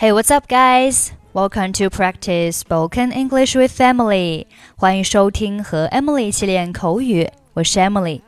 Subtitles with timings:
[0.00, 1.10] Hey, what's up, guys?
[1.34, 4.46] Welcome to practice spoken English with Emily.
[4.76, 8.20] 欢迎收听和 Emily 一起练口语，我是 Emily。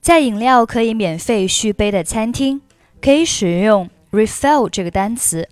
[0.00, 2.60] 在饮料可以免费续杯的餐厅，
[3.02, 5.48] 可以使用 refill 这个单词。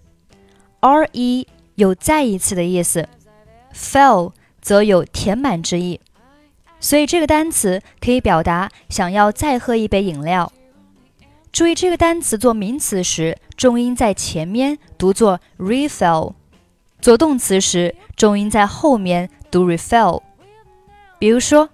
[0.78, 3.08] R E 有再一次的意思
[3.74, 4.30] ，fill
[4.60, 6.00] 则有填满之意。
[6.78, 10.52] 所以这个单词可以表达想要再喝一杯饮料。
[11.54, 16.34] 注意，这个单词做名词时，重音在前面读作 refill；
[17.00, 20.20] 做动词时，重音在后面读 refill。
[21.20, 21.70] 比如说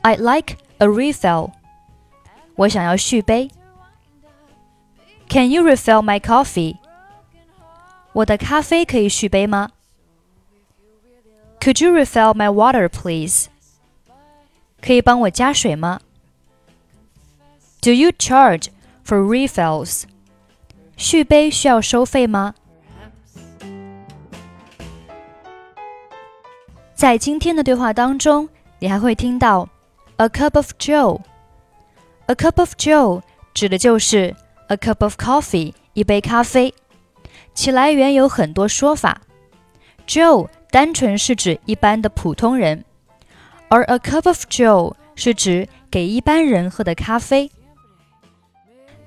[0.00, 1.50] ，I'd like a refill。
[2.56, 3.50] 我想要续杯。
[5.28, 6.78] Can you refill my coffee？
[8.14, 9.68] 我的咖啡可以续杯吗
[11.60, 13.48] ？Could you refill my water, please？
[14.80, 16.00] 可以帮我加水吗
[17.82, 18.68] ？Do you charge
[19.04, 20.04] for refills？
[20.96, 22.54] 续杯需要收费吗？
[26.94, 29.68] 在今天的对话当中，你还会听到
[30.18, 31.20] a cup of Joe。
[32.26, 34.36] a cup of Joe 指的就是
[34.68, 36.72] a cup of coffee，一杯咖啡。
[37.52, 39.22] 其来源有很多说法。
[40.06, 42.84] Joe 单纯是指一般的普通人。
[43.68, 47.50] 而 a cup of Joe 是指给一般人喝的咖啡。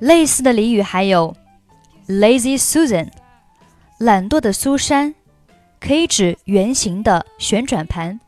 [0.05, 1.35] 类似的俚语还有
[2.07, 3.09] lazy Susan，
[3.97, 5.15] 懒惰的苏珊，
[5.79, 8.19] 可以指圆形的旋转盘，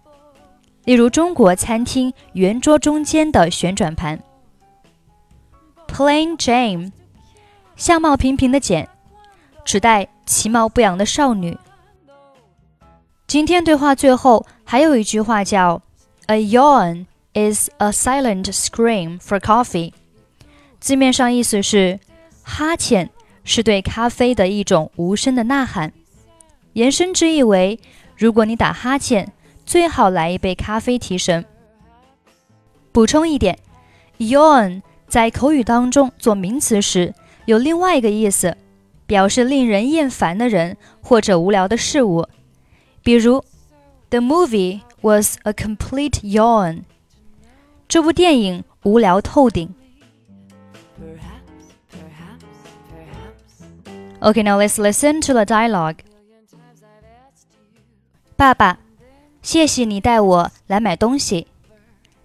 [0.86, 4.20] 例如中国餐厅圆桌中间的旋转盘。
[5.88, 6.92] Plain Jane，
[7.76, 8.90] 相貌平平的简，
[9.64, 11.56] 指代其貌不扬的少女。
[13.28, 15.80] 今天对话最后还有一句话叫。
[16.26, 17.06] A yawn
[17.36, 19.94] is a silent scream for coffee。
[20.80, 22.00] 字面上意思是，
[22.44, 23.10] 哈欠
[23.44, 25.92] 是对咖啡的一种无声的呐喊。
[26.74, 27.80] 延伸之意为，
[28.16, 29.32] 如果你打哈欠，
[29.66, 31.46] 最好来一杯咖啡提神。
[32.92, 33.58] 补充一点
[34.20, 37.14] ，yawn 在口语当中做名词时，
[37.46, 38.56] 有另外一个意思，
[39.06, 42.28] 表示令人厌烦的人或者无聊的事物。
[43.04, 43.44] 比如
[44.10, 44.82] ，The movie。
[45.02, 46.82] was a complete yawn.
[47.88, 49.74] 这部电影无聊透顶。
[54.27, 55.97] Okay, now let's listen to the dialogue.
[58.37, 58.79] 爸爸，
[59.43, 61.47] 谢谢你带我来买东西。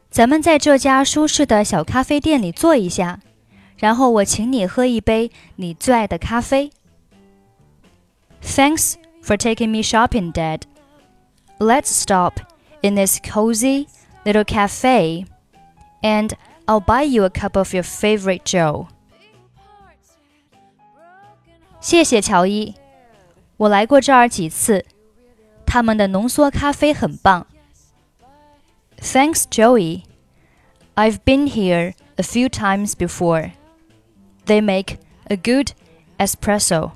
[0.10, 3.20] 咱们在这家舒适的小咖啡店里坐一下，
[3.78, 6.72] 然后我请你喝一杯你最爱的咖啡。
[8.42, 10.62] Thanks for taking me shopping, Dad.
[11.60, 12.36] Let's stop
[12.82, 13.88] in this cozy
[14.24, 15.26] little cafe,
[16.02, 16.32] and
[16.66, 18.88] I'll buy you a cup of your favorite Joe.
[21.82, 22.76] 谢谢乔伊，
[23.58, 24.86] 我来过这儿几次，
[25.66, 27.48] 他们的浓缩咖啡很棒。
[29.00, 30.04] Thanks, Joey.
[30.96, 33.52] I've been here a few times before.
[34.46, 35.70] They make a good
[36.18, 36.92] espresso.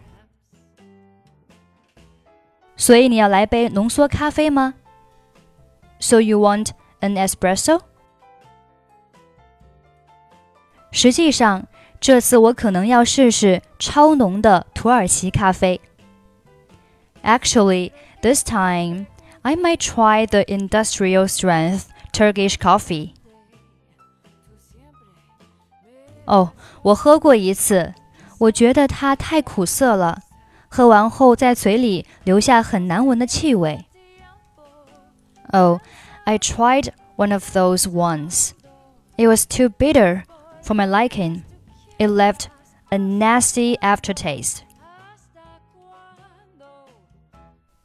[2.76, 4.74] 所以你要来杯浓缩咖啡吗？
[6.00, 6.72] so you want
[7.02, 7.82] an espresso?
[10.92, 11.68] 实际上，
[12.00, 15.80] 这次我可能要试试超浓的土耳其咖啡。
[17.24, 19.06] Actually, this time
[19.44, 23.12] I might try the industrial strength Turkish coffee.
[26.26, 26.52] 哦，
[26.82, 27.94] 我喝过一次，
[28.40, 30.20] 我觉得它太苦涩了，
[30.70, 33.86] 喝完后在嘴里留下很难闻的气味。
[35.52, 35.80] Oh,
[36.24, 38.52] I tried one of those once.
[39.18, 40.24] It was too bitter
[40.64, 41.42] for my liking.
[41.98, 42.48] It left
[42.90, 44.60] a nasty aftertaste.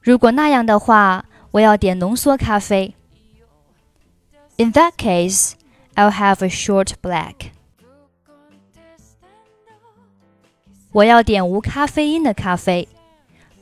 [0.01, 2.95] 如果那样的话，我要点浓缩咖啡。
[4.57, 5.53] In that case,
[5.95, 7.51] I'll have a short black.
[10.93, 12.89] 我要点无咖啡因的咖啡，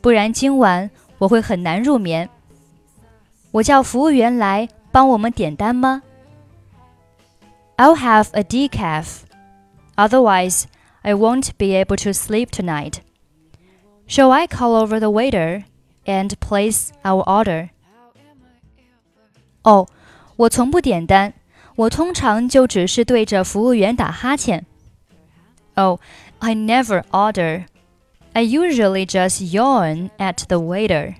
[0.00, 2.28] 不然今晚我会很难入眠。
[3.50, 6.02] 我叫服务员来帮我们点单吗？
[7.76, 9.22] I'll have a decaf.
[9.98, 10.66] Otherwise,
[11.02, 13.00] I won't be able to sleep tonight.
[14.06, 15.64] Shall I call over the waiter
[16.06, 17.70] and place our order?
[19.62, 19.88] 哦，
[20.36, 21.32] 我从不点单，
[21.76, 24.66] 我通常就只是对着服务员打哈欠。
[25.74, 25.98] Oh,
[26.38, 27.66] I never order.
[28.32, 31.14] I usually just yawn at the waiter.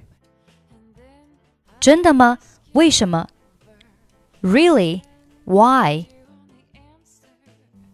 [1.81, 2.39] 真的吗？
[2.73, 3.29] 为什么？
[4.43, 5.03] Really?
[5.45, 6.07] Why?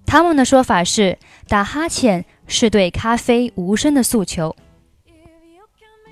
[0.06, 4.54] 他们的说法是打哈欠 是对咖啡无声的诉求。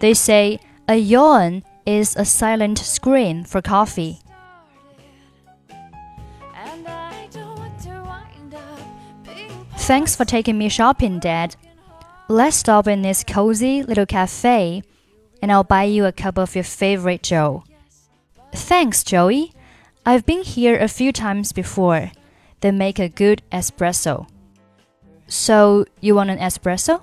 [0.00, 4.18] They say a yawn is a silent scream for coffee.
[9.76, 11.56] Thanks for taking me shopping, Dad.
[12.28, 14.82] Let's stop in this cozy little cafe
[15.40, 17.64] and I'll buy you a cup of your favorite Joe.
[18.52, 19.52] Thanks, Joey.
[20.04, 22.12] I've been here a few times before.
[22.63, 24.25] They make a good espresso.
[25.27, 27.01] So, you want an espresso?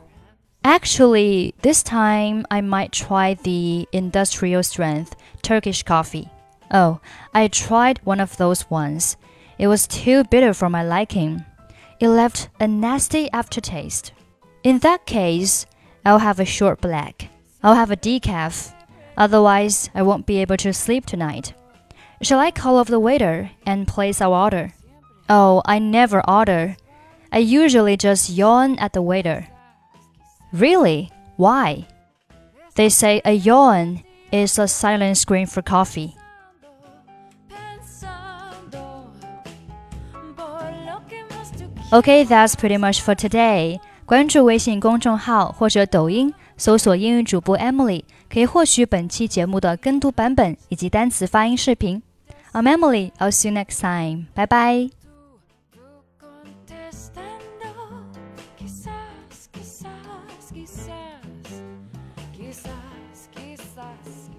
[0.64, 6.30] Actually, this time I might try the industrial strength Turkish coffee.
[6.70, 7.00] Oh,
[7.34, 9.18] I tried one of those once.
[9.58, 11.44] It was too bitter for my liking.
[12.00, 14.12] It left a nasty aftertaste.
[14.62, 15.66] In that case,
[16.06, 17.28] I'll have a short black.
[17.62, 18.72] I'll have a decaf.
[19.18, 21.52] Otherwise, I won't be able to sleep tonight.
[22.22, 24.72] Shall I call off the waiter and place our order?
[25.29, 26.75] Oh, I never order.
[27.31, 29.47] I usually just yawn at the waiter.
[30.53, 31.09] Really?
[31.37, 31.87] Why?
[32.75, 36.15] They say a yawn is a silent scream for coffee.
[41.91, 43.79] Okay, that's pretty much for today.
[44.05, 52.01] 关注微信公众号或者抖音，搜索英语主播 Emily，可以获取本期节目的跟读版本以及单词发音视频。
[52.53, 54.27] I'm Emily, I'll see you next time.
[54.33, 54.98] 拜拜。
[62.50, 64.29] Quizás, quizás.